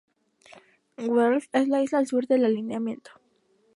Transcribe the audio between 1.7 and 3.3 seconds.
isla al sur del alineamiento.